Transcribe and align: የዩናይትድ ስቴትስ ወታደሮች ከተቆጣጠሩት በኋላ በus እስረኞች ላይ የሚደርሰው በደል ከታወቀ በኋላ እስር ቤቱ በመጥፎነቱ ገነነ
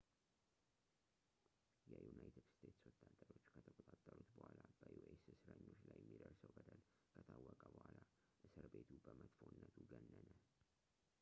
የዩናይትድ 1.89 2.45
ስቴትስ 2.53 2.85
ወታደሮች 2.87 3.43
ከተቆጣጠሩት 3.55 4.31
በኋላ 4.37 4.57
በus 4.79 5.21
እስረኞች 5.33 5.83
ላይ 5.89 5.99
የሚደርሰው 6.03 6.53
በደል 6.55 6.81
ከታወቀ 7.15 7.61
በኋላ 7.75 7.99
እስር 8.47 8.65
ቤቱ 8.73 8.89
በመጥፎነቱ 9.05 9.77
ገነነ 9.93 10.25